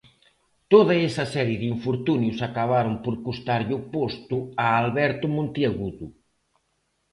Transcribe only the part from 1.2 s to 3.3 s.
serie de infortunios acabaron por